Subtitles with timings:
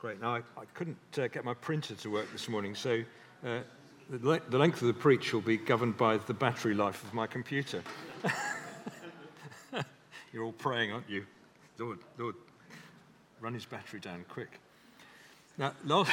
[0.00, 0.18] Great.
[0.18, 3.02] Now, I, I couldn't uh, get my printer to work this morning, so
[3.44, 3.58] uh,
[4.08, 7.12] the, le- the length of the preach will be governed by the battery life of
[7.12, 7.82] my computer.
[10.32, 11.26] You're all praying, aren't you?
[11.76, 12.34] Lord, Lord,
[13.42, 14.58] run his battery down quick.
[15.58, 16.10] Now, last,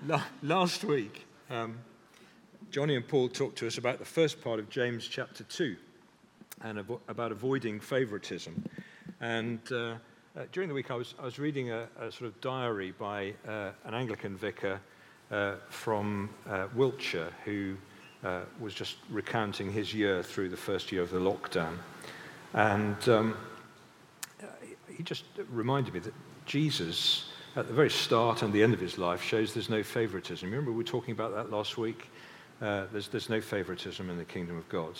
[0.42, 1.78] last week, um,
[2.72, 5.76] Johnny and Paul talked to us about the first part of James chapter 2
[6.62, 8.64] and about avoiding favoritism.
[9.20, 9.94] And uh,
[10.36, 13.34] uh, during the week, I was, I was reading a, a sort of diary by
[13.46, 14.80] uh, an Anglican vicar
[15.30, 17.76] uh, from uh, Wiltshire who
[18.24, 21.76] uh, was just recounting his year through the first year of the lockdown.
[22.54, 23.36] And um,
[24.88, 26.14] he just reminded me that
[26.46, 30.48] Jesus, at the very start and the end of his life, shows there's no favoritism.
[30.50, 32.10] Remember, we were talking about that last week?
[32.60, 34.94] Uh, there's, there's no favoritism in the kingdom of God.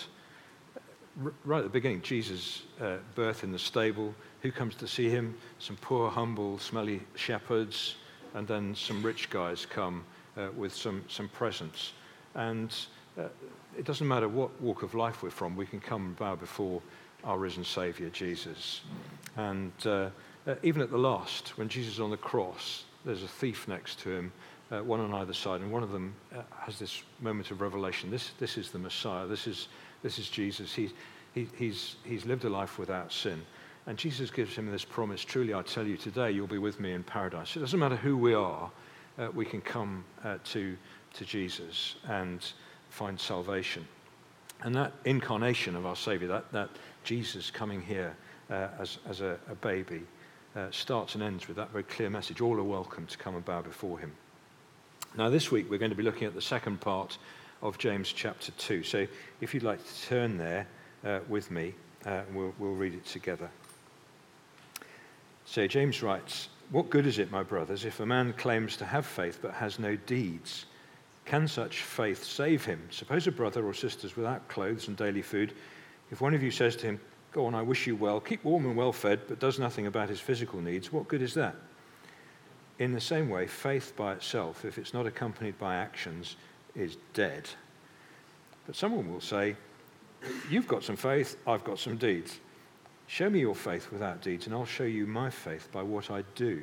[1.45, 2.63] Right at the beginning, Jesus'
[3.15, 5.37] birth in the stable, who comes to see him?
[5.59, 7.97] Some poor, humble, smelly shepherds,
[8.35, 10.05] and then some rich guys come
[10.37, 11.93] uh, with some, some presents.
[12.35, 12.75] And
[13.19, 13.25] uh,
[13.79, 16.81] it doesn't matter what walk of life we're from, we can come and bow before
[17.25, 18.81] our risen Savior, Jesus.
[19.37, 20.11] And uh,
[20.47, 24.01] uh even at the last, when Jesus is on the cross, there's a thief next
[24.01, 24.33] to him,
[24.71, 28.11] uh, one on either side, and one of them uh, has this moment of revelation.
[28.11, 29.27] This, this is the Messiah.
[29.27, 29.69] This is,
[30.03, 30.75] this is Jesus.
[30.75, 30.91] He,
[31.35, 33.43] he, he's, he's lived a life without sin.
[33.87, 36.93] And Jesus gives him this promise Truly, I tell you, today you'll be with me
[36.93, 37.57] in paradise.
[37.57, 38.71] It doesn't matter who we are,
[39.19, 40.77] uh, we can come uh, to,
[41.15, 42.45] to Jesus and
[42.91, 43.87] find salvation.
[44.63, 46.71] And that incarnation of our Savior, that, that
[47.03, 48.15] Jesus coming here
[48.51, 50.03] uh, as, as a, a baby,
[50.55, 53.45] uh, starts and ends with that very clear message all are welcome to come and
[53.45, 54.13] bow before him.
[55.17, 57.19] Now, this week we're going to be looking at the second part
[57.63, 58.83] of James chapter 2.
[58.83, 59.07] So,
[59.41, 60.67] if you'd like to turn there
[61.05, 61.75] uh, with me,
[62.05, 63.49] uh, we'll, we'll read it together.
[65.45, 69.07] So James writes, What good is it, my brothers, if a man claims to have
[69.07, 70.67] faith but has no deeds?
[71.25, 72.81] Can such faith save him?
[72.91, 75.53] Suppose a brother or sister is without clothes and daily food.
[76.11, 77.01] If one of you says to him,
[77.33, 80.11] Go on, I wish you well, keep warm and well fed, but does nothing about
[80.11, 81.55] his physical needs, what good is that?
[82.79, 86.37] In the same way, faith by itself, if it's not accompanied by actions,
[86.75, 87.49] is dead.
[88.67, 89.57] But someone will say,
[90.49, 92.39] You've got some faith, I've got some deeds.
[93.09, 96.23] Show me your faith without deeds, and I'll show you my faith by what I
[96.35, 96.63] do.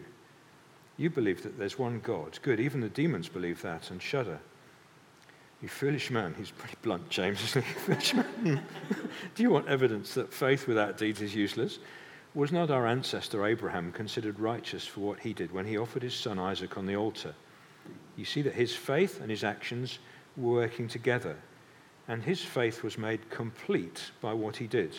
[0.97, 2.39] You believe that there's one God.
[2.41, 4.39] Good, even the demons believe that and shudder.
[5.61, 6.35] You foolish man.
[6.37, 7.73] He's pretty blunt, James, isn't he?
[7.79, 8.61] foolish man.
[9.35, 11.79] do you want evidence that faith without deeds is useless?
[12.33, 16.13] Was not our ancestor Abraham considered righteous for what he did when he offered his
[16.13, 17.33] son Isaac on the altar?
[18.19, 19.99] You see that his faith and his actions
[20.35, 21.37] were working together,
[22.05, 24.93] and his faith was made complete by what he did.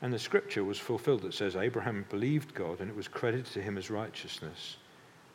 [0.00, 3.60] And the scripture was fulfilled that says, Abraham believed God and it was credited to
[3.60, 4.78] him as righteousness.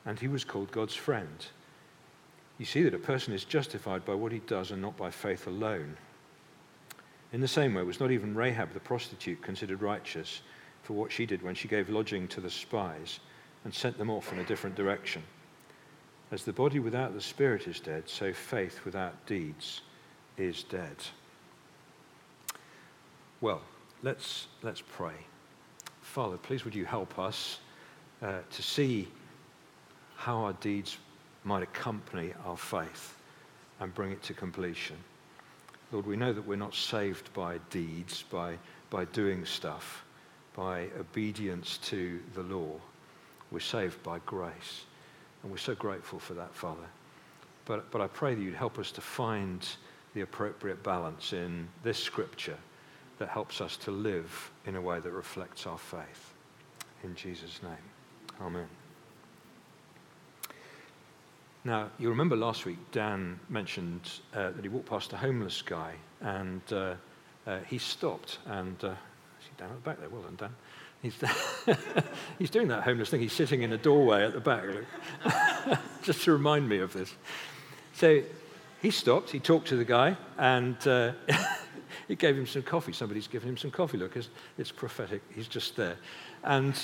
[0.08, 1.46] And he was called God's friend.
[2.58, 5.46] You see that a person is justified by what he does and not by faith
[5.46, 5.98] alone.
[7.32, 10.42] In the same way, was not even Rahab the prostitute considered righteous
[10.82, 13.20] for what she did when she gave lodging to the spies
[13.66, 15.22] and sent them off in a different direction.
[16.32, 19.82] As the body without the spirit is dead, so faith without deeds
[20.38, 20.96] is dead.
[23.42, 23.62] Well,
[24.04, 25.14] Let's, let's pray.
[26.02, 27.60] Father, please would you help us
[28.24, 29.08] uh, to see
[30.16, 30.98] how our deeds
[31.44, 33.16] might accompany our faith
[33.80, 34.96] and bring it to completion.
[35.92, 38.58] Lord, we know that we're not saved by deeds, by,
[38.90, 40.04] by doing stuff,
[40.56, 42.72] by obedience to the law.
[43.52, 44.86] We're saved by grace.
[45.44, 46.88] And we're so grateful for that, Father.
[47.66, 49.68] But, but I pray that you'd help us to find
[50.14, 52.58] the appropriate balance in this scripture
[53.18, 56.34] that helps us to live in a way that reflects our faith.
[57.04, 57.72] In Jesus' name.
[58.42, 58.68] Amen.
[61.64, 65.94] Now, you remember last week Dan mentioned uh, that he walked past a homeless guy
[66.20, 66.96] and uh,
[67.46, 70.10] uh, he stopped and, uh, is he down at the back there?
[70.10, 70.56] Well done, Dan.
[71.02, 71.16] He's,
[72.40, 73.22] he's doing that homeless thing.
[73.22, 74.64] He's sitting in a doorway at the back,
[76.04, 77.14] just to remind me of this.
[77.94, 78.22] So
[78.82, 81.14] he stopped, he talked to the guy, and uh,
[82.08, 82.94] he gave him some coffee.
[82.94, 83.98] Somebody's given him some coffee.
[83.98, 85.22] Look, it's, it's prophetic.
[85.34, 85.98] He's just there.
[86.44, 86.76] And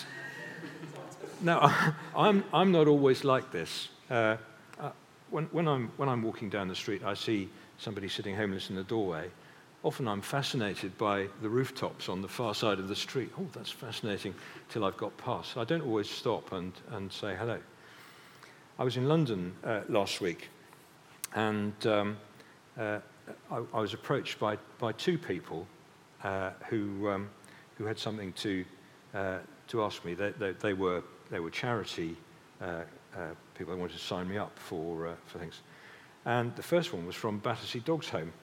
[1.41, 3.89] now, I'm, I'm not always like this.
[4.09, 4.37] Uh,
[4.79, 4.91] uh,
[5.29, 8.75] when, when, I'm, when I'm walking down the street, I see somebody sitting homeless in
[8.75, 9.29] the doorway.
[9.87, 13.31] Often I'm fascinated by the rooftops on the far side of the street.
[13.39, 14.35] Oh, that's fascinating,
[14.67, 15.55] till I've got past.
[15.55, 17.57] I don't always stop and, and say hello.
[18.77, 20.49] I was in London uh, last week,
[21.35, 22.17] and um,
[22.77, 22.99] uh,
[23.49, 25.65] I, I, was approached by, by two people
[26.21, 27.29] uh, who, um,
[27.77, 28.65] who had something to,
[29.13, 29.37] uh,
[29.69, 30.15] to ask me.
[30.15, 31.01] They, they, they, were,
[31.31, 32.17] they were charity
[32.59, 32.81] uh,
[33.15, 33.19] uh,
[33.57, 35.61] people that wanted to sign me up for, for things.
[36.25, 38.33] And the first one was from Battersea Dogs Home.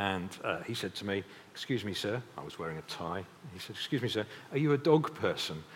[0.00, 2.22] And uh, he said to me, Excuse me, sir.
[2.38, 3.22] I was wearing a tie.
[3.52, 5.62] He said, Excuse me, sir, are you a dog person?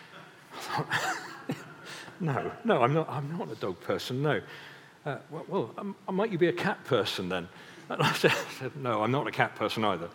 [2.21, 4.41] No, no, I'm not, I'm not a dog person, no.
[5.05, 7.49] Uh, well, well um, might you be a cat person then?
[7.91, 10.09] And I said, I said, No, I'm not a cat person either.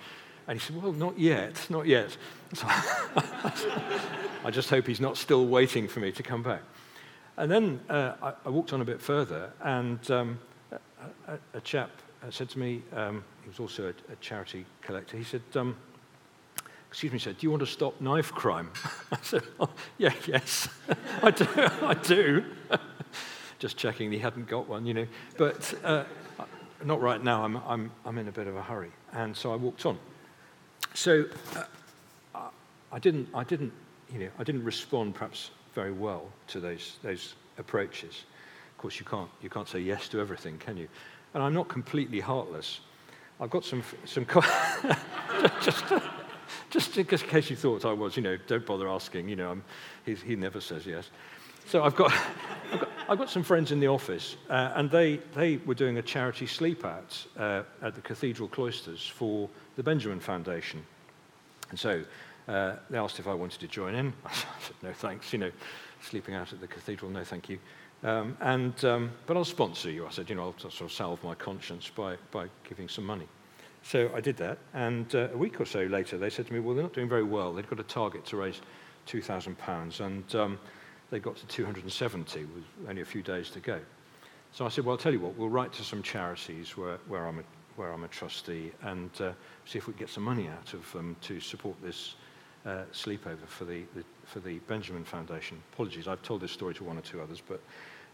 [0.48, 2.18] And he said, Well, not yet, not yet.
[2.54, 6.62] So I just hope he's not still waiting for me to come back.
[7.38, 10.40] And then uh, I, I, walked on a bit further, and um,
[11.28, 11.92] a, a, chap
[12.30, 15.76] said to me, um, he was also a, a, charity collector, he said, um,
[16.90, 18.72] Excuse me, sir, do you want to stop knife crime?
[19.12, 20.68] I said, oh, Yeah, yes,
[21.24, 22.44] I do, I do.
[23.60, 25.08] Just checking he hadn't got one, you know.
[25.38, 26.06] But uh,
[26.84, 28.92] not right now, I'm, I'm, I'm in a bit of a hurry.
[29.14, 29.98] And so I walked on.
[30.94, 31.26] So
[32.36, 32.50] uh,
[32.92, 33.74] I, didn't, I, didn't,
[34.12, 38.24] you know, I didn't respond perhaps very well to those, those approaches.
[38.72, 40.88] Of course, you can't, you can't say yes to everything, can you?
[41.34, 42.82] And I'm not completely heartless.
[43.40, 44.26] I've got some, some
[45.62, 45.86] just,
[46.70, 49.62] just in case you thought I was, you know, don't bother asking, you know,
[50.06, 51.10] he never says yes.
[51.68, 52.12] So I've got,
[52.74, 56.00] I've got, I've got some friends in the office, uh, and they, they were doing
[56.00, 60.84] a charity sleep out uh, at the cathedral cloisters for the Benjamin Foundation.
[61.70, 62.04] And so
[62.48, 64.14] uh, they asked if I wanted to join in.
[64.26, 65.52] I said, no thanks, you know,
[66.02, 67.60] sleeping out at the cathedral, no thank you.
[68.04, 70.08] Um, and, um, but I'll sponsor you.
[70.08, 73.28] I said, you know, I'll sort of salve my conscience by, by giving some money.
[73.84, 76.60] So I did that, and uh, a week or so later, they said to me,
[76.60, 77.54] well, they're not doing very well.
[77.54, 78.62] They've got a target to raise
[79.08, 80.60] £2,000, and um,
[81.10, 83.80] they got to 270 with only a few days to go.
[84.52, 87.28] So I said, well, I'll tell you what, we'll write to some charities where, where,
[87.28, 87.44] I'm, a,
[87.76, 89.32] where I'm a trustee and uh,
[89.66, 92.16] see if we can get some money out of them to support this
[92.66, 95.62] uh, sleepover for the, the, for the Benjamin Foundation.
[95.74, 97.62] Apologies, I've told this story to one or two others, but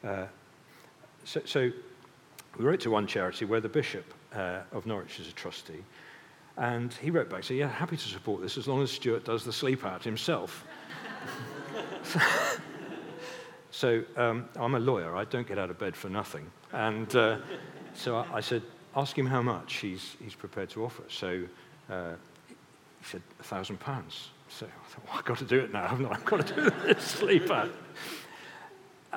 [0.07, 0.25] uh,
[1.23, 1.71] so, so,
[2.57, 5.83] we wrote to one charity where the Bishop uh, of Norwich is a trustee,
[6.57, 9.43] and he wrote back, saying, yeah, happy to support this as long as Stuart does
[9.43, 10.63] the sleep out himself.
[13.75, 15.17] So um, I'm a lawyer.
[15.17, 16.49] I don't get out of bed for nothing.
[16.71, 17.39] And uh,
[17.93, 18.61] so I, I, said,
[18.95, 21.03] ask him how much he's, he's prepared to offer.
[21.09, 21.43] So
[21.89, 22.13] uh,
[22.47, 24.29] he said, a thousand pounds.
[24.49, 25.87] So I thought, well, I've got to do it now.
[25.91, 27.71] I've, not, I've got to do this sleep out.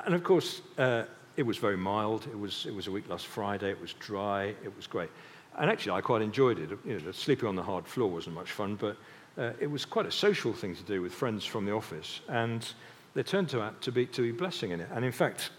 [0.04, 1.04] And of course, uh,
[1.36, 2.26] it was very mild.
[2.26, 3.70] It was, it was a week last Friday.
[3.70, 4.54] It was dry.
[4.64, 5.10] It was great.
[5.58, 6.70] And actually, I quite enjoyed it.
[6.84, 8.96] You know, sleeping on the hard floor wasn't much fun, but
[9.36, 12.20] uh, it was quite a social thing to do with friends from the office.
[12.28, 12.66] And
[13.14, 14.88] they turned to, to, be, to be blessing in it.
[14.92, 15.50] And in fact,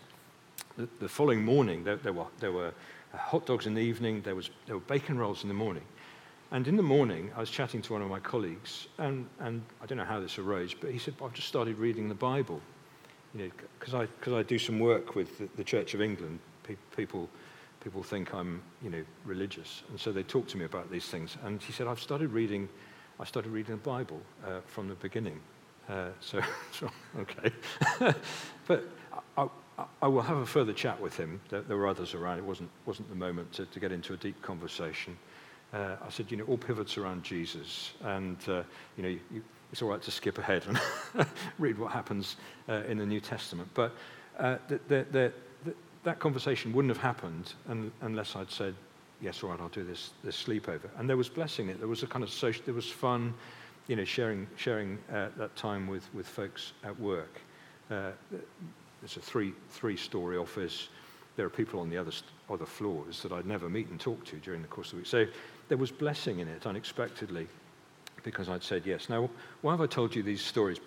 [0.78, 2.74] the, the following morning, there, there, were, there were
[3.14, 5.84] uh, hot dogs in the evening, there, was, there were bacon rolls in the morning.
[6.52, 9.86] And in the morning, I was chatting to one of my colleagues, and, and I
[9.86, 12.60] don't know how this arose, but he said, I've just started reading the Bible.
[13.36, 16.40] You know, because I, I do some work with the, the Church of England.
[16.64, 17.30] Pe- people,
[17.84, 19.84] people think I'm, you know, religious.
[19.90, 21.38] And so they talk to me about these things.
[21.44, 22.68] And he said, I've started reading,
[23.20, 25.40] I started reading the Bible uh, from the beginning.
[25.88, 26.42] Uh, so,
[26.72, 27.52] so, okay.
[28.68, 28.86] but
[29.38, 29.48] I,
[29.78, 31.40] I, I, will have a further chat with him.
[31.50, 32.40] There, there, were others around.
[32.40, 35.16] It wasn't, wasn't the moment to, to get into a deep conversation.
[35.74, 37.92] Uh, I said, you know, all pivots around Jesus.
[38.02, 38.64] And, uh,
[38.98, 41.28] you know, you, it's all right to skip ahead and
[41.60, 42.38] read what happens
[42.68, 43.70] uh, in the New Testament.
[43.74, 43.94] But
[44.40, 45.34] uh, the, the, the,
[46.04, 47.54] that conversation wouldn't have happened
[48.02, 48.74] unless I'd said,
[49.22, 50.90] yes, all right, I'll do this, this sleepover.
[50.98, 51.80] And there was blessing it.
[51.80, 53.34] There was a kind of social, there was fun
[53.88, 57.42] you know, sharing, sharing uh, that time with, with folks at work.
[57.90, 58.12] Uh,
[59.04, 60.90] it's a three, three-story office.
[61.36, 62.12] There are people on the other,
[62.50, 65.08] other floors that I'd never meet and talk to during the course of the week.
[65.08, 65.26] So
[65.70, 67.48] there was blessing in it unexpectedly
[68.24, 69.08] because I'd said yes.
[69.08, 69.30] Now,
[69.62, 70.80] why have I told you these stories?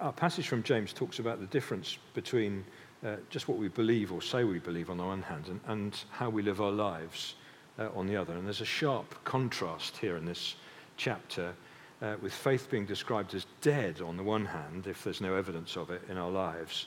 [0.00, 2.64] Our passage from James talks about the difference between
[3.04, 5.98] uh, just what we believe or say we believe on the one hand and, and
[6.10, 7.36] how we live our lives
[7.78, 8.34] uh, on the other.
[8.34, 10.56] And there's a sharp contrast here in this
[10.96, 11.54] chapter
[12.02, 15.76] uh, with faith being described as dead on the one hand, if there's no evidence
[15.76, 16.86] of it in our lives,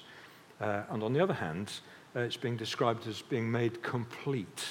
[0.60, 1.72] uh, and on the other hand,
[2.16, 4.64] uh, it's being described as being made complete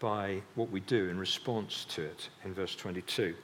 [0.00, 3.34] by what we do in response to it in verse 22.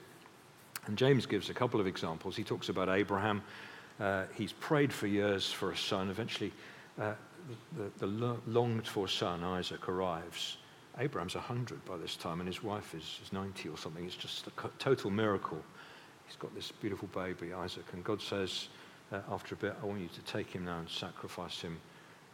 [0.87, 2.35] And James gives a couple of examples.
[2.35, 3.41] He talks about Abraham.
[3.99, 6.09] Uh, he's prayed for years for a son.
[6.09, 6.51] Eventually,
[6.99, 7.13] uh,
[7.77, 10.57] the, the longed for son, Isaac, arrives.
[10.99, 14.05] Abraham's 100 by this time, and his wife is, is 90 or something.
[14.05, 15.61] It's just a total miracle.
[16.25, 18.69] He's got this beautiful baby, Isaac, and God says,
[19.11, 21.77] uh, after a bit, I want you to take him now and sacrifice him.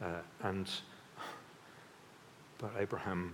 [0.02, 0.08] Uh,
[0.44, 0.70] and
[2.60, 3.34] but Abraham,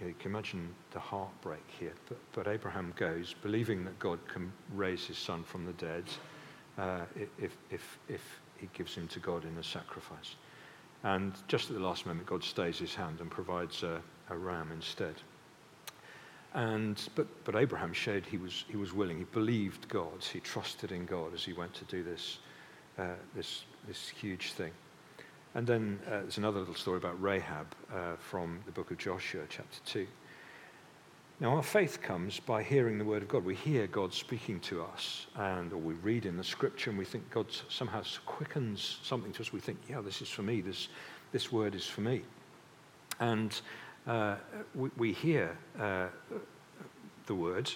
[0.00, 1.92] you, can imagine the heartbreak here.
[2.08, 6.04] But, but, Abraham goes, believing that God can raise his son from the dead,
[6.78, 7.00] uh,
[7.38, 10.36] if, if, if, he gives him to God in a sacrifice.
[11.02, 14.00] And just at the last moment, God stays his hand and provides a,
[14.30, 15.14] a ram instead.
[16.54, 19.18] And, but, but Abraham showed he was, he was willing.
[19.18, 20.24] He believed God.
[20.24, 22.38] He trusted in God as he went to do this,
[22.98, 24.72] uh, this, this huge thing.
[25.56, 29.40] And then uh, there's another little story about Rahab uh, from the book of Joshua,
[29.48, 30.06] chapter 2.
[31.40, 33.42] Now, our faith comes by hearing the word of God.
[33.42, 37.06] We hear God speaking to us, and or we read in the scripture, and we
[37.06, 39.50] think God somehow quickens something to us.
[39.50, 40.60] We think, yeah, this is for me.
[40.60, 40.88] This,
[41.32, 42.20] this word is for me.
[43.18, 43.58] And
[44.06, 44.36] uh,
[44.74, 46.08] we, we, hear uh,
[47.24, 47.72] the word.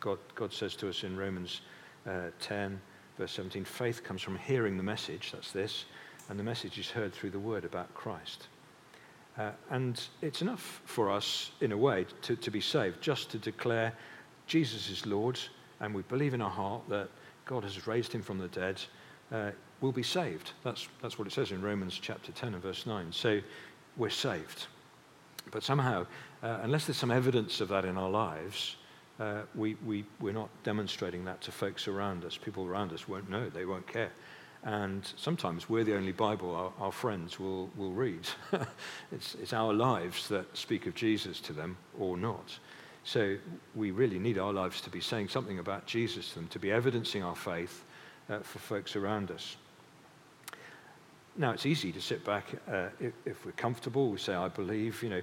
[0.00, 1.60] God, God says to us in Romans
[2.08, 2.80] uh, 10,
[3.18, 5.32] verse 17, faith comes from hearing the message.
[5.32, 5.84] That's this.
[6.30, 8.46] And the message is heard through the word about Christ.
[9.36, 13.38] Uh, and it's enough for us, in a way, to, to be saved, just to
[13.38, 13.92] declare
[14.46, 15.40] Jesus is Lord,
[15.80, 17.08] and we believe in our heart that
[17.46, 18.80] God has raised him from the dead,
[19.32, 20.52] uh, we'll be saved.
[20.62, 23.12] That's, that's what it says in Romans chapter 10 and verse 9.
[23.12, 23.40] So
[23.96, 24.68] we're saved.
[25.50, 26.06] But somehow,
[26.44, 28.76] uh, unless there's some evidence of that in our lives,
[29.18, 32.36] uh, we, we, we're not demonstrating that to folks around us.
[32.36, 34.12] People around us won't know, they won't care.
[34.62, 38.28] And sometimes we're the only Bible our, our friends will, will read.
[39.12, 42.58] it's, it's our lives that speak of Jesus to them or not.
[43.04, 43.36] So
[43.74, 46.70] we really need our lives to be saying something about Jesus to them, to be
[46.70, 47.84] evidencing our faith
[48.28, 49.56] uh, for folks around us.
[51.36, 55.02] Now, it's easy to sit back uh, if, if, we're comfortable, we say, I believe,
[55.02, 55.22] you know,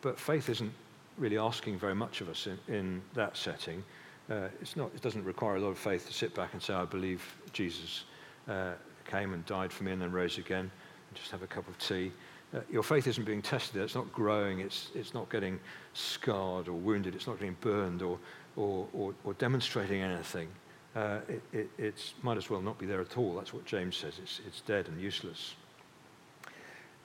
[0.00, 0.72] but faith isn't
[1.18, 3.84] really asking very much of us in, in that setting.
[4.30, 6.72] Uh, it's not, it doesn't require a lot of faith to sit back and say,
[6.72, 7.22] I believe
[7.52, 8.04] Jesus
[8.50, 8.72] uh,
[9.06, 10.70] came and died for me and then rose again,
[11.14, 12.12] just have a cup of tea.
[12.54, 13.80] Uh, your faith isn't being tested.
[13.80, 14.60] It's not growing.
[14.60, 15.58] It's, it's not getting
[15.94, 17.14] scarred or wounded.
[17.14, 18.18] It's not getting burned or,
[18.56, 20.48] or, or, or demonstrating anything.
[20.96, 23.36] Uh, it, it it's, might as well not be there at all.
[23.36, 24.18] That's what James says.
[24.20, 25.54] It's, it's dead and useless.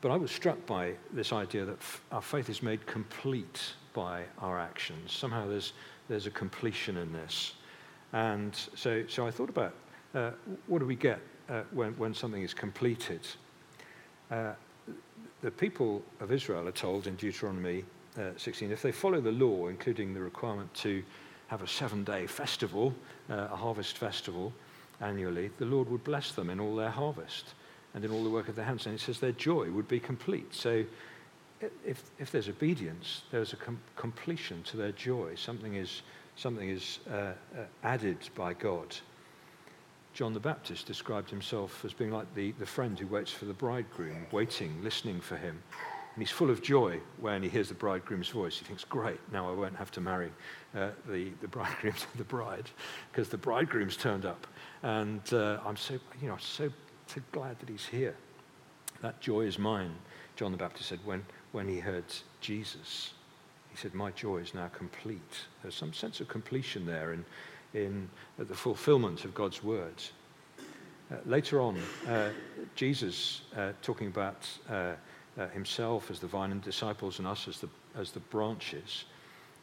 [0.02, 4.24] But I was struck by this idea that f- our faith is made complete by
[4.40, 5.12] our actions.
[5.12, 5.74] Somehow there's,
[6.10, 7.54] there's a completion in this.
[8.14, 9.74] And so, so I thought about
[10.16, 10.32] uh,
[10.68, 13.22] what do we get uh, when, when something is completed?
[14.32, 14.54] Uh,
[15.42, 17.84] the people of Israel are told in Deuteronomy
[18.18, 21.04] uh, 16 if they follow the law, including the requirement to
[21.48, 22.94] have a seven day festival,
[23.30, 24.54] uh, a harvest festival
[25.02, 27.54] annually, the Lord would bless them in all their harvest
[27.94, 28.86] and in all the work of their hands.
[28.86, 30.54] And it says their joy would be complete.
[30.54, 30.84] So
[31.86, 35.36] if, if there's obedience, there's a com- completion to their joy.
[35.36, 36.02] Something is,
[36.36, 37.34] something is uh, uh,
[37.84, 38.96] added by God.
[40.16, 43.54] John the Baptist described himself as being like the, the friend who waits for the
[43.54, 45.62] bridegroom, waiting, listening for him.
[46.14, 48.58] And he's full of joy when he hears the bridegroom's voice.
[48.58, 50.32] He thinks, great, now I won't have to marry
[50.74, 52.70] uh, the, the bridegroom to the bride
[53.12, 54.48] because the bridegroom's turned up.
[54.84, 56.72] And uh, I'm so, you know, so,
[57.08, 58.16] so glad that he's here.
[59.02, 59.94] That joy is mine,
[60.38, 62.06] John the Baptist said, when, when he heard
[62.40, 63.12] Jesus.
[63.70, 65.40] He said, My joy is now complete.
[65.62, 67.26] There's some sense of completion there in,
[67.76, 70.12] in the fulfillment of God's words.
[71.12, 71.78] Uh, later on,
[72.08, 72.30] uh,
[72.74, 74.94] Jesus, uh, talking about uh,
[75.38, 79.06] uh, himself as the vine and disciples and us as the, as the branches,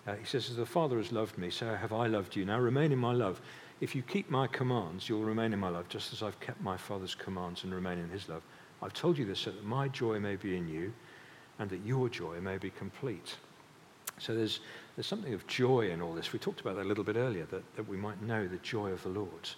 [0.06, 2.44] uh, he says, As the Father has loved me, so have I loved you.
[2.44, 3.40] Now remain in my love.
[3.80, 6.76] If you keep my commands, you'll remain in my love, just as I've kept my
[6.76, 8.42] Father's commands and remain in his love.
[8.80, 10.92] I've told you this so that my joy may be in you
[11.58, 13.36] and that your joy may be complete.
[14.22, 14.60] So there's,
[14.94, 16.32] there's something of joy in all this.
[16.32, 18.90] We talked about that a little bit earlier, that, that we might know the joy
[18.90, 19.50] of the Lord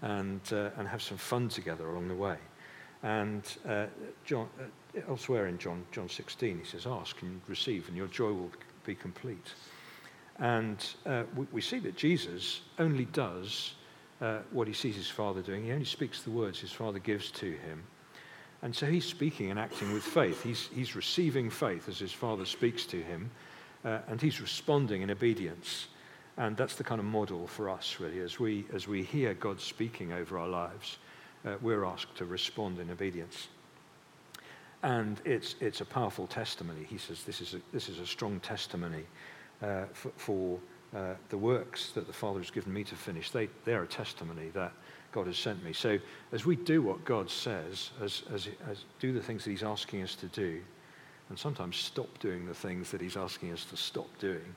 [0.00, 2.36] and, uh, and have some fun together along the way.
[3.02, 3.86] And uh,
[4.24, 8.32] John, uh, elsewhere in John, John 16, he says, Ask and receive, and your joy
[8.32, 8.52] will
[8.86, 9.54] be complete.
[10.38, 13.74] And uh, we, we, see that Jesus only does
[14.20, 15.64] uh, what he sees his Father doing.
[15.64, 17.82] He only speaks the words his Father gives to him.
[18.62, 20.44] And so he's speaking and acting with faith.
[20.44, 23.28] He's, he's receiving faith as his Father speaks to him
[23.84, 25.88] uh, and he's responding in obedience.
[26.36, 28.20] And that's the kind of model for us, really.
[28.20, 30.98] As we, as we hear God speaking over our lives,
[31.44, 33.48] uh, we're asked to respond in obedience.
[34.82, 36.84] And it's, it's a powerful testimony.
[36.88, 39.04] He says this is a, this is a strong testimony
[39.62, 40.58] uh, for, for
[40.96, 43.30] uh, the works that the Father has given me to finish.
[43.30, 44.72] They, they're a testimony that
[45.12, 45.72] God has sent me.
[45.72, 45.98] So
[46.32, 50.02] as we do what God says, as, as, as do the things that He's asking
[50.02, 50.60] us to do,
[51.32, 54.54] and sometimes stop doing the things that He's asking us to stop doing,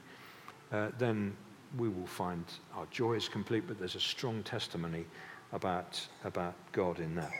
[0.74, 1.34] uh, then
[1.78, 2.44] we will find
[2.76, 5.06] our joy is complete, but there's a strong testimony
[5.54, 7.32] about, about God in that.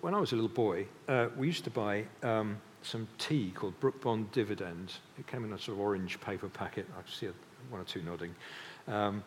[0.00, 3.78] When I was a little boy, uh, we used to buy um, some tea called
[3.80, 4.94] Brooke Bond Dividend.
[5.18, 6.86] It came in a sort of orange paper packet.
[6.96, 7.28] I see
[7.68, 8.34] one or two nodding.
[8.88, 9.22] Um,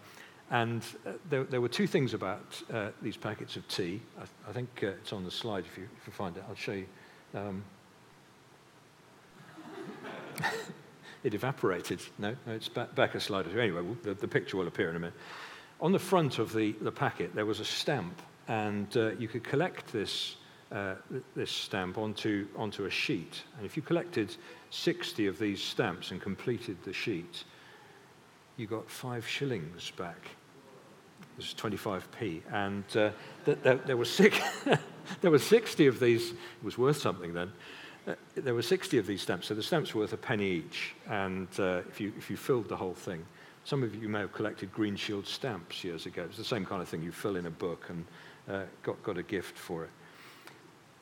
[0.50, 4.02] And uh, there, there, were two things about uh, these packets of tea.
[4.20, 6.44] I, I think uh, it's on the slide if you, if you find it.
[6.50, 6.88] I'll show you.
[7.36, 7.64] Um,
[11.24, 12.02] it evaporated.
[12.18, 13.48] No, no it's back, back a slide.
[13.48, 15.16] Anyway, the, the, picture will appear in a minute.
[15.82, 19.44] On the front of the, the packet, there was a stamp, and uh, you could
[19.44, 20.38] collect this,
[20.72, 20.96] uh,
[21.36, 23.44] this stamp onto, onto a sheet.
[23.58, 24.36] And if you collected
[24.72, 27.44] 60 of these stamps and completed the sheet,
[28.58, 30.30] you got five shillings back.
[31.38, 32.42] It was 25p.
[32.52, 33.12] And uh,
[33.46, 34.40] th- th- there, were six
[35.22, 36.32] there were 60 of these.
[36.32, 37.52] It was worth something then.
[38.08, 40.94] Uh, there were 60 of these stamps, so the stamps were worth a penny each.
[41.10, 43.26] And uh, if, you, if you filled the whole thing,
[43.66, 46.24] some of you may have collected Green Shield stamps years ago.
[46.24, 47.04] It's the same kind of thing.
[47.04, 48.06] You fill in a book and
[48.50, 49.90] uh, got, got a gift for it.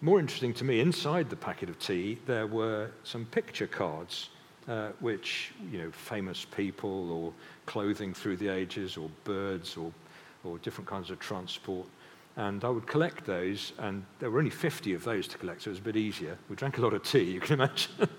[0.01, 4.29] More interesting to me, inside the packet of tea, there were some picture cards
[4.67, 7.33] uh, which, you know, famous people or
[7.67, 9.91] clothing through the ages or birds or,
[10.43, 11.88] or different kinds of transport.
[12.37, 15.69] And I would collect those, and there were only 50 of those to collect, so
[15.69, 16.37] it was a bit easier.
[16.49, 18.09] We drank a lot of tea, you can imagine.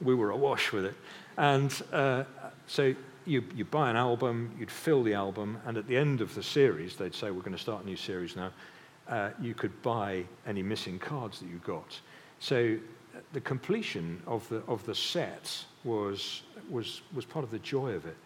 [0.00, 0.94] we were awash with it.
[1.38, 2.24] And uh,
[2.66, 2.94] so
[3.24, 6.42] you, you buy an album, you'd fill the album, and at the end of the
[6.42, 8.50] series, they'd say, We're going to start a new series now.
[9.08, 11.98] Uh, you could buy any missing cards that you got.
[12.38, 12.76] So
[13.32, 18.06] the completion of the, of the set was, was, was part of the joy of
[18.06, 18.16] it.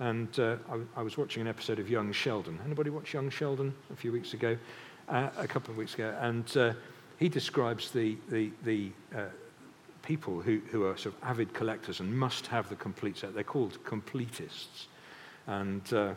[0.00, 2.58] And uh, I, I, was watching an episode of Young Sheldon.
[2.64, 4.56] Anybody watch Young Sheldon a few weeks ago?
[5.06, 6.16] Uh, a couple of weeks ago.
[6.20, 6.72] And uh,
[7.18, 9.24] he describes the, the, the uh,
[10.02, 13.34] people who, who are sort of avid collectors and must have the complete set.
[13.34, 14.86] They're called completists.
[15.46, 16.14] And, uh,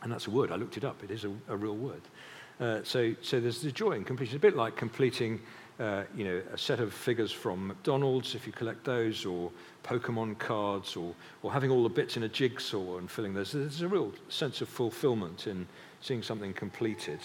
[0.00, 0.50] and that's a word.
[0.50, 1.04] I looked it up.
[1.04, 2.02] It is a, a real word.
[2.86, 4.36] So, so there's the joy in completion.
[4.36, 5.40] It's a bit like completing
[5.80, 9.50] uh, you know, a set of figures from McDonald's, if you collect those, or
[9.84, 13.52] Pokemon cards, or, or having all the bits in a jigsaw and filling those.
[13.52, 15.66] There's a real sense of fulfillment in
[16.00, 17.20] seeing something completed.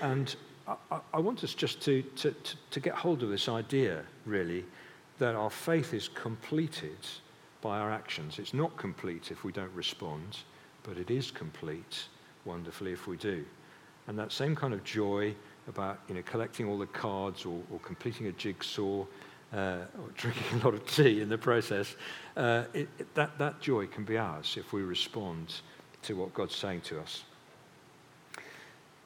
[0.00, 0.34] And
[0.66, 4.64] I, I want us just to, to, to, to get hold of this idea, really,
[5.18, 6.98] that our faith is completed
[7.60, 8.38] by our actions.
[8.38, 10.38] It's not complete if we don't respond,
[10.82, 12.04] but it is complete
[12.44, 13.44] wonderfully if we do.
[14.08, 15.34] And that same kind of joy
[15.68, 19.04] about you know, collecting all the cards or, or completing a jigsaw
[19.52, 21.96] uh, or drinking a lot of tea in the process,
[22.36, 25.54] uh, it, it, that, that joy can be ours if we respond
[26.02, 27.24] to what God's saying to us.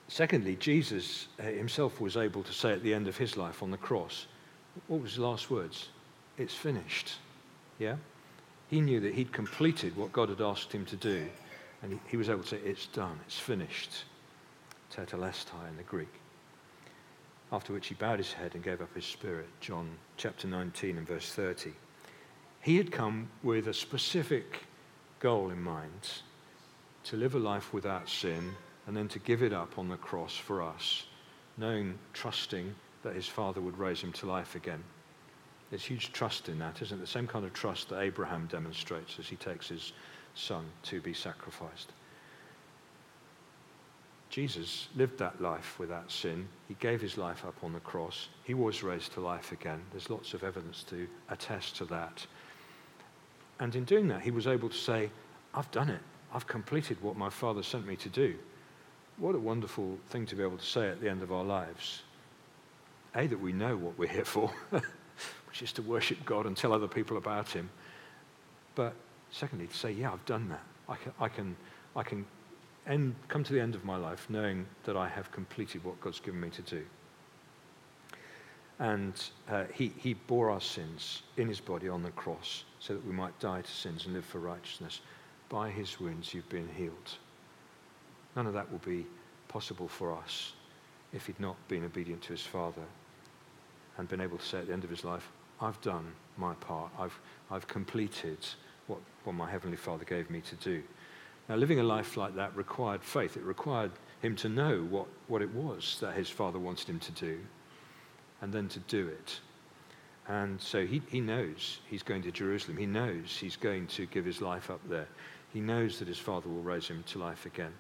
[0.08, 3.70] Secondly, Jesus uh, himself was able to say at the end of his life on
[3.70, 4.26] the cross,
[4.86, 5.88] what was his last words?
[6.38, 7.16] It's finished.
[7.78, 7.96] Yeah?
[8.68, 11.26] He knew that he'd completed what God had asked him to do,
[11.82, 14.04] and he, he was able to say, It's done, it's finished.
[14.92, 16.20] Tetelestai in the Greek
[17.52, 19.48] after which he bowed his head and gave up his spirit.
[19.60, 21.72] John chapter 19 and verse 30.
[22.60, 24.64] He had come with a specific
[25.20, 26.22] goal in mind
[27.04, 28.52] to live a life without sin
[28.86, 31.06] and then to give it up on the cross for us,
[31.56, 34.82] knowing, trusting that his Father would raise him to life again.
[35.70, 37.00] There's huge trust in that, isn't it?
[37.00, 39.92] The same kind of trust that Abraham demonstrates as he takes his
[40.34, 41.92] son to be sacrificed.
[44.36, 46.46] Jesus lived that life without sin.
[46.68, 48.28] He gave his life up on the cross.
[48.44, 49.80] He was raised to life again.
[49.92, 52.26] There's lots of evidence to attest to that.
[53.60, 55.08] And in doing that, he was able to say,
[55.54, 56.02] I've done it.
[56.34, 58.34] I've completed what my Father sent me to do.
[59.16, 62.02] What a wonderful thing to be able to say at the end of our lives.
[63.14, 64.52] A, that we know what we're here for,
[65.48, 67.70] which is to worship God and tell other people about Him.
[68.74, 68.92] But
[69.30, 70.62] secondly, to say, yeah, I've done that.
[70.90, 71.56] I can, I can,
[71.96, 72.26] I can
[72.86, 76.20] end, come to the end of my life knowing that I have completed what God's
[76.20, 76.84] given me to do.
[78.78, 79.14] And
[79.48, 83.12] uh, he, he bore our sins in his body on the cross so that we
[83.12, 85.00] might die to sins and live for righteousness.
[85.48, 87.18] By his wounds you've been healed.
[88.34, 89.06] None of that will be
[89.48, 90.52] possible for us
[91.12, 92.82] if he'd not been obedient to his Father
[93.96, 96.90] and been able to say at the end of his life, I've done my part.
[96.98, 97.18] I've,
[97.50, 98.38] I've completed
[98.86, 100.82] what, what my Heavenly Father gave me to do.
[101.48, 103.36] Now, living a life like that required faith.
[103.36, 107.12] It required him to know what, what it was that his father wanted him to
[107.12, 107.38] do
[108.40, 109.40] and then to do it.
[110.28, 112.76] And so he, he knows he's going to Jerusalem.
[112.76, 115.06] He knows he's going to give his life up there.
[115.52, 117.72] He knows that his father will raise him to life again.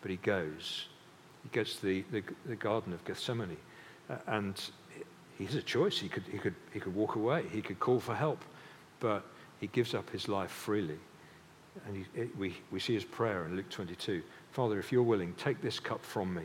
[0.00, 0.86] But he goes.
[1.42, 3.56] He gets to the, the, the Garden of Gethsemane.
[4.08, 4.60] Uh, and
[5.36, 5.98] he has a choice.
[5.98, 8.44] He could, he, could, he could walk away, he could call for help.
[9.00, 9.24] But
[9.58, 10.98] he gives up his life freely.
[11.86, 15.32] And he, it, we, we see his prayer in Luke 22 Father, if you're willing,
[15.34, 16.44] take this cup from me.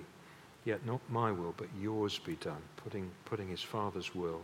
[0.64, 4.42] Yet not my will, but yours be done, putting, putting his Father's will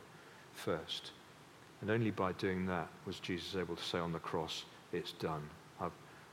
[0.54, 1.12] first.
[1.82, 5.42] And only by doing that was Jesus able to say on the cross, It's done.
[5.80, 5.92] I've,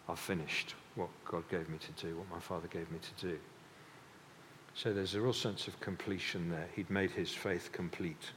[0.09, 3.39] I've finished what God gave me to do, what my Father gave me to do.
[4.75, 6.69] So there's a real sense of completion there.
[6.77, 8.31] He'd made his faith complete.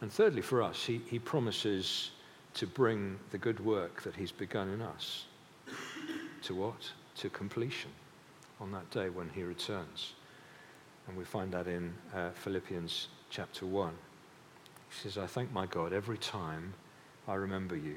[0.00, 2.10] And thirdly, for us, he, he promises
[2.54, 5.24] to bring the good work that he's begun in us
[6.42, 6.90] to what?
[7.16, 7.90] To completion
[8.60, 10.12] on that day when he returns.
[11.08, 13.92] And we find that in uh, Philippians chapter 1.
[14.88, 16.74] He says, I thank my God every time
[17.26, 17.96] I remember you.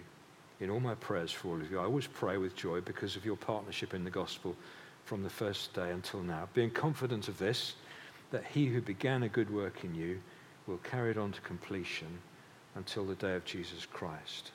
[0.60, 3.26] In all my prayers for all of you, I always pray with joy because of
[3.26, 4.56] your partnership in the gospel
[5.04, 7.76] from the first day until now, being confident of this,
[8.32, 10.20] that he who began a good work in you
[10.66, 12.20] will carry it on to completion
[12.76, 14.52] until the day of Jesus Christ.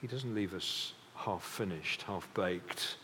[0.00, 2.96] He doesn't leave us half finished, half baked,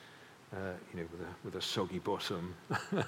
[0.53, 3.03] uh, you know, with a, with a soggy bottom, uh,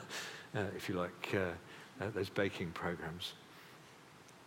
[0.77, 3.35] if you like, uh, uh, those baking programs.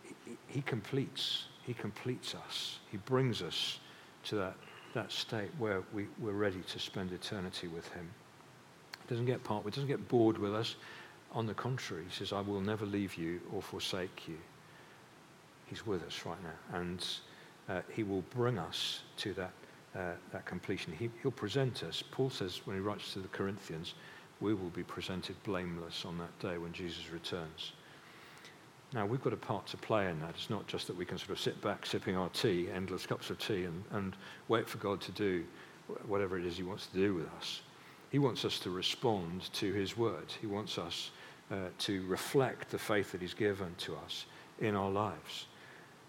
[0.02, 2.78] He, he completes, he completes us.
[2.90, 3.78] He brings us
[4.24, 4.56] to that
[4.96, 8.08] that state where we, we're ready to spend eternity with Him.
[9.02, 10.74] He doesn't get part, he doesn't get bored with us.
[11.32, 14.38] On the contrary, He says, I will never leave you or forsake you.
[15.66, 16.78] He's with us right now.
[16.78, 17.06] And
[17.68, 19.52] uh, He will bring us to that,
[19.94, 20.92] uh, that completion.
[20.92, 22.02] He, he'll present us.
[22.10, 23.94] Paul says when he writes to the Corinthians,
[24.40, 27.72] we will be presented blameless on that day when Jesus returns.
[28.92, 30.30] Now, we've got a part to play in that.
[30.30, 33.30] It's not just that we can sort of sit back sipping our tea, endless cups
[33.30, 34.16] of tea, and, and
[34.48, 35.44] wait for God to do
[36.06, 37.62] whatever it is He wants to do with us.
[38.10, 40.32] He wants us to respond to His word.
[40.40, 41.10] He wants us
[41.50, 44.26] uh, to reflect the faith that He's given to us
[44.60, 45.46] in our lives.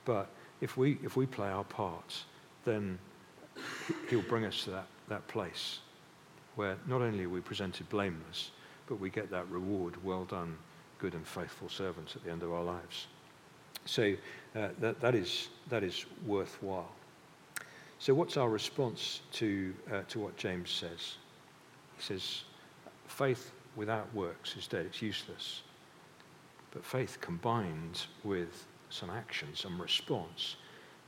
[0.08, 0.30] But
[0.62, 2.16] if we, if we play our part,
[2.64, 2.98] then
[4.10, 5.80] He'll bring us to that, that place
[6.56, 8.52] where not only are we presented blameless,
[8.88, 10.58] but we get that reward well done
[10.98, 13.08] good and faithful servants at the end of our lives.
[13.86, 14.14] So
[14.56, 16.90] uh, that, that, is, that is worthwhile.
[18.00, 21.16] So, what's our response to, uh, to what James says?
[21.98, 22.44] He says,
[23.08, 25.64] faith without works is dead, it's useless.
[26.72, 30.56] But faith combined with some action, some response,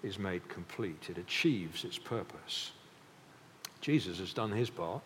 [0.03, 1.09] is made complete.
[1.09, 2.71] It achieves its purpose.
[3.81, 5.01] Jesus has done his part.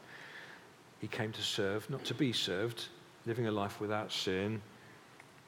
[1.00, 2.86] He came to serve, not to be served,
[3.26, 4.62] living a life without sin,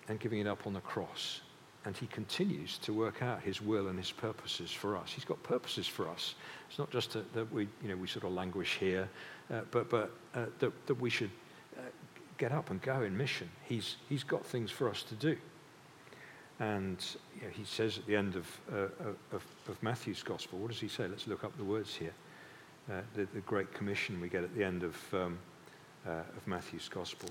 [0.08, 1.42] and giving it up on the cross.
[1.86, 5.12] And he continues to work out his will and his purposes for us.
[5.12, 6.36] He's got purposes for us.
[6.70, 9.08] It's not just that, we, you know, we sort of languish here,
[9.54, 11.30] uh, but, but uh, that, that we should
[11.78, 11.82] uh,
[12.38, 13.50] get up and go in mission.
[13.64, 15.38] He's, he's got things for us to do.
[16.60, 17.04] And
[17.36, 18.78] you know, he says at the end of, uh,
[19.34, 21.08] of, of, Matthew's gospel, what does he say?
[21.08, 22.14] Let's look up the words here.
[22.90, 25.38] Uh, the, the, Great Commission we get at the end of, um,
[26.08, 27.30] uh, of Matthew's gospel.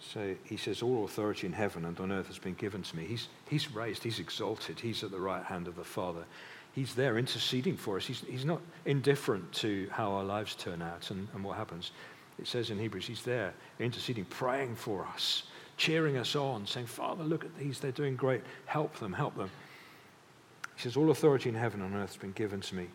[0.00, 3.04] So he says, All authority in heaven and on earth has been given to me.
[3.04, 6.24] He's, he's raised, he's exalted, he's at the right hand of the Father.
[6.72, 8.06] He's there interceding for us.
[8.06, 11.92] He's, he's not indifferent to how our lives turn out and, and what happens.
[12.38, 15.44] It says in Hebrews, he's there interceding, praying for us,
[15.76, 18.42] cheering us on, saying, Father, look at these, they're doing great.
[18.66, 19.50] Help them, help them.
[20.76, 22.88] He says, All authority in heaven and on earth has been given to me.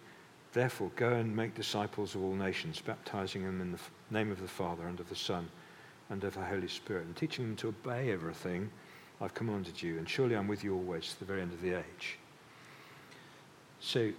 [0.52, 4.47] Therefore, go and make disciples of all nations, baptizing them in the name of the
[4.47, 5.47] Father and of the Son
[6.10, 8.69] and of the Holy Spirit, and teaching them to obey everything
[9.21, 9.99] I've commanded you.
[9.99, 12.17] And surely I'm with you always to the very end of the age.
[13.80, 14.12] So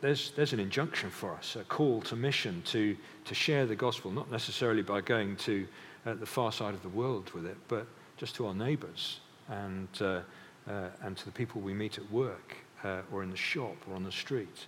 [0.00, 4.10] there's, there's an injunction for us, a call to mission, to, to share the gospel,
[4.10, 5.66] not necessarily by going to
[6.06, 9.88] uh, the far side of the world with it, but just to our neighbors and,
[10.00, 10.20] uh,
[10.68, 13.96] uh, and to the people we meet at work uh, or in the shop or
[13.96, 14.66] on the street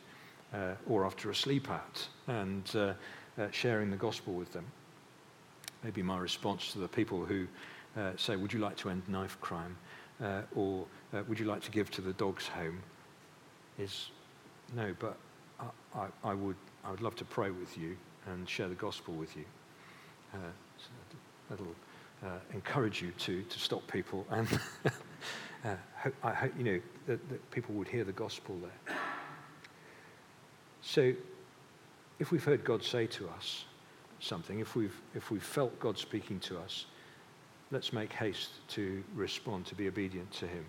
[0.53, 2.92] uh, or after a sleep out and uh,
[3.50, 4.64] sharing the gospel with them
[5.83, 7.46] maybe my response to the people who
[8.16, 9.77] say, Would you like to end knife crime?
[10.57, 10.87] Or
[11.29, 12.81] would you like to give to the dogs home?
[13.79, 14.09] Is
[14.74, 15.16] no, but
[15.61, 17.96] I, I, I, would, I would love to pray with you
[18.27, 19.44] and share the gospel with you.
[20.33, 20.38] Uh,
[20.79, 21.16] so
[21.50, 21.66] that'll
[22.24, 24.48] uh, encourage you to, to stop people and
[25.64, 25.74] uh,
[26.22, 28.96] I hope you know that, that people would hear the gospel there.
[30.83, 31.14] So,
[32.18, 33.64] if we've heard God say to us,
[34.20, 36.87] something, if we've, if we've felt God speaking to us,
[37.70, 40.64] let's make haste to respond, to be obedient to Him.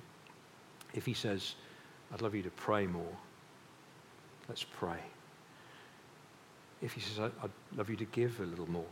[0.94, 1.56] If He says,
[2.14, 3.18] I'd love you to pray more,
[4.48, 5.00] let's pray.
[6.82, 8.86] If He says, I'd love you to give a little more,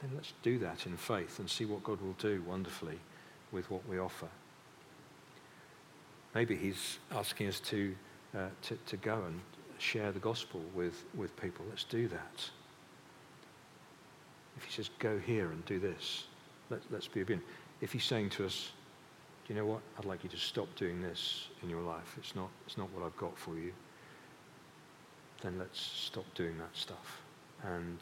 [0.00, 2.98] then let's do that in faith and see what God will do wonderfully
[3.50, 4.28] with what we offer.
[6.34, 7.94] Maybe He's asking us to,
[8.36, 9.40] uh, to, to go and
[9.82, 11.64] share the gospel with, with people.
[11.68, 12.50] Let's do that.
[14.56, 16.24] If he says, go here and do this,
[16.70, 17.42] let, us be obedient.
[17.80, 18.70] If he's saying to us,
[19.46, 19.80] do you know what?
[19.98, 22.14] I'd like you to stop doing this in your life.
[22.16, 23.72] It's not, it's not what I've got for you.
[25.42, 27.20] Then let's stop doing that stuff
[27.64, 27.98] and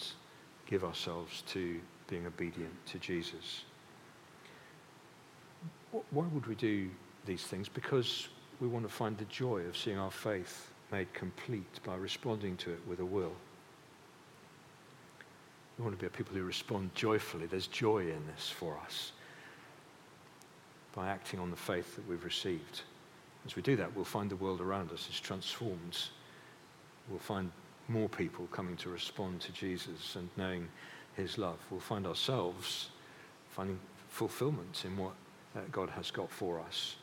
[0.66, 3.64] give ourselves to being obedient to Jesus.
[5.90, 6.90] Why would we do
[7.24, 7.68] these things?
[7.68, 8.28] Because
[8.60, 12.72] we want to find the joy of seeing our faith made complete by responding to
[12.72, 13.32] it with a will.
[15.78, 17.46] We want to be a people who respond joyfully.
[17.46, 19.12] There's joy in this for us
[20.94, 22.82] by acting on the faith that we've received.
[23.46, 25.96] As we do that, we'll find the world around us is transformed.
[27.10, 27.50] We'll find
[27.88, 30.68] more people coming to respond to Jesus and knowing
[31.16, 31.58] his love.
[31.70, 32.90] We'll find ourselves
[33.50, 35.12] finding fulfillment in what
[35.56, 36.96] uh, God has got for us.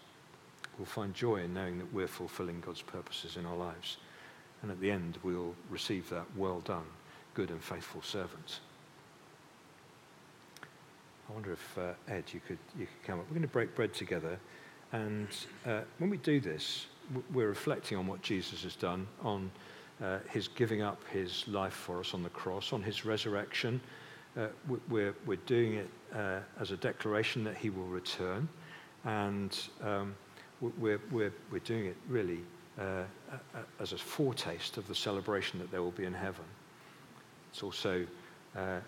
[0.78, 3.98] We'll find joy in knowing that we're fulfilling God's purposes in our lives.
[4.62, 6.86] And at the end, we'll receive that well done,
[7.34, 8.60] good and faithful servant.
[11.30, 13.26] I wonder if, uh, Ed, you could, you could come up.
[13.26, 14.40] We're going to break bread together.
[14.94, 15.28] And
[15.66, 16.86] uh, when we do this,
[17.34, 19.52] we're reflecting on what Jesus has done, on
[20.04, 23.80] uh, his giving up his life for us on the cross, on his resurrection.
[24.38, 24.48] Uh,
[24.90, 28.48] we're, we're doing it uh, as a declaration that he will return.
[29.06, 30.16] And um,
[30.62, 32.40] we're, we're, we're doing it really
[32.80, 33.04] uh,
[33.80, 36.46] as a foretaste of the celebration that there will be in heaven.
[37.52, 38.06] It's also
[38.56, 38.80] uh,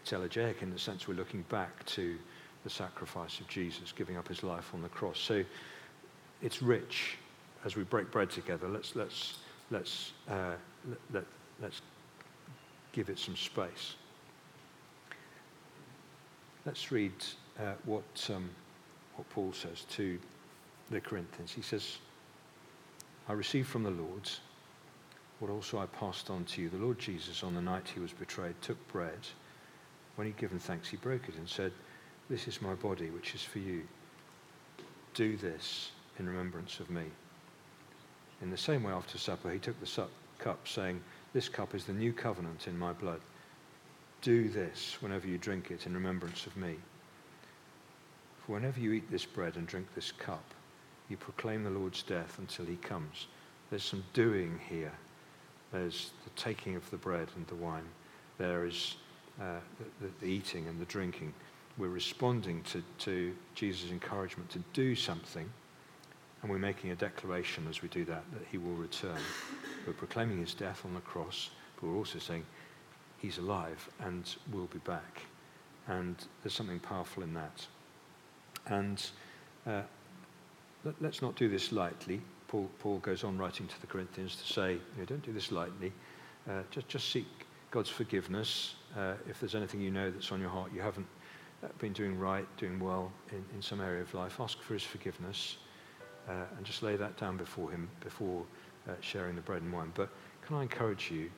[0.00, 2.16] it's elegiac in the sense we're looking back to
[2.64, 5.18] the sacrifice of Jesus giving up his life on the cross.
[5.18, 5.44] So
[6.40, 7.16] it's rich
[7.64, 8.68] as we break bread together.
[8.68, 9.38] Let's, let's,
[9.72, 10.52] let's, uh,
[10.88, 11.24] let, let,
[11.60, 11.80] let's
[12.92, 13.96] give it some space.
[16.64, 17.12] Let's read
[17.58, 18.48] uh, what, um,
[19.16, 20.18] what Paul says to
[20.90, 21.52] the Corinthians.
[21.52, 21.98] He says,
[23.28, 24.30] I received from the Lord
[25.40, 26.68] what also I passed on to you.
[26.68, 29.18] The Lord Jesus, on the night he was betrayed, took bread.
[30.14, 31.72] When he'd given thanks, he broke it and said,
[32.28, 33.82] This is my body, which is for you.
[35.14, 37.04] Do this in remembrance of me.
[38.42, 40.06] In the same way, after supper, he took the
[40.38, 41.00] cup, saying,
[41.32, 43.20] This cup is the new covenant in my blood.
[44.20, 46.76] Do this whenever you drink it in remembrance of me.
[48.44, 50.42] For whenever you eat this bread and drink this cup,
[51.08, 53.28] you proclaim the Lord's death until he comes.
[53.70, 54.92] There's some doing here.
[55.72, 57.88] There's the taking of the bread and the wine.
[58.38, 58.96] There is
[59.40, 59.60] uh,
[60.00, 61.32] the, the, eating and the drinking.
[61.78, 65.48] We're responding to, to Jesus' encouragement to do something,
[66.42, 69.18] and we're making a declaration as we do that that he will return.
[69.86, 72.44] We're proclaiming his death on the cross, but we're also saying
[73.18, 75.22] he's alive and will be back.
[75.86, 77.66] And there's something powerful in that.
[78.66, 79.04] And
[79.66, 79.82] uh,
[80.84, 82.20] let, us not do this lightly.
[82.48, 85.52] Paul, Paul, goes on writing to the Corinthians to say, you know, don't do this
[85.52, 85.92] lightly.
[86.48, 87.26] Uh, just, just seek
[87.70, 88.74] God's forgiveness.
[88.96, 91.06] Uh, if there's anything you know that's on your heart, you haven't
[91.62, 94.82] uh, been doing right, doing well in, in some area of life, ask for his
[94.82, 95.56] forgiveness
[96.28, 98.44] uh, and just lay that down before him before
[98.88, 99.92] uh, sharing the bread and wine.
[99.94, 100.08] But
[100.46, 101.30] can I encourage you,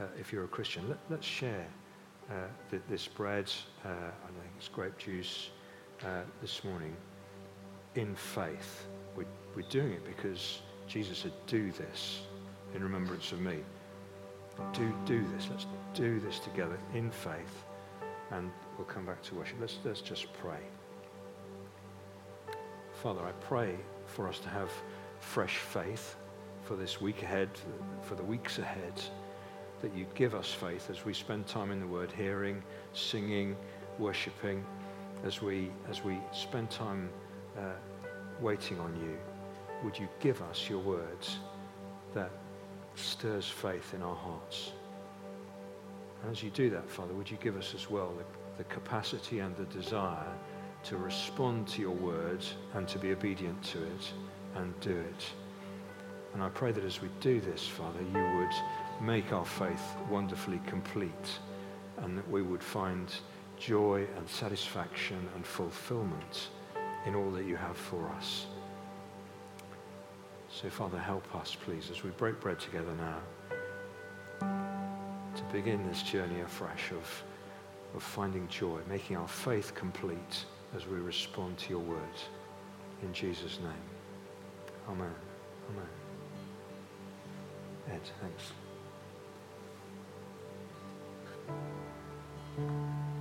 [0.00, 1.66] uh, if you're a Christian, let, us share
[2.70, 3.50] th- this bread,
[3.84, 5.50] I think it's grape juice,
[6.40, 6.94] this morning
[7.94, 8.86] in faith.
[9.16, 12.20] We're, we're doing it because Jesus said, Do this
[12.74, 13.58] in remembrance of me.
[14.72, 15.48] Do, do this.
[15.50, 17.64] Let's do this together in faith.
[18.30, 19.56] And we'll come back to worship.
[19.60, 20.60] Let's, let's just pray.
[23.02, 23.76] Father, I pray
[24.14, 24.70] for us to have
[25.18, 26.16] fresh faith
[26.62, 27.50] for this week ahead,
[28.02, 29.02] for the weeks ahead,
[29.82, 33.56] that you give us faith as we spend time in the Word, hearing, singing,
[33.98, 34.64] worshipping,
[35.24, 37.10] as we, as we spend time
[37.58, 37.72] uh,
[38.40, 39.18] waiting on you,
[39.82, 41.38] would you give us your words
[42.14, 42.30] that
[42.94, 44.72] stirs faith in our hearts?
[46.22, 49.40] And as you do that, Father, would you give us as well the, the capacity
[49.40, 50.32] and the desire
[50.84, 54.12] to respond to your words and to be obedient to it
[54.54, 55.26] and do it?
[56.34, 60.60] And I pray that as we do this, Father, you would make our faith wonderfully
[60.66, 61.38] complete
[61.98, 63.12] and that we would find
[63.56, 66.48] joy and satisfaction and fulfillment
[67.06, 68.46] in all that you have for us.
[70.50, 73.18] So, Father, help us, please, as we break bread together now,
[74.40, 77.24] to begin this journey afresh of,
[77.94, 81.98] of finding joy, making our faith complete as we respond to your word.
[83.02, 83.86] In Jesus' name.
[84.88, 85.14] Amen.
[85.70, 85.88] Amen.
[87.90, 88.52] Ed, thanks.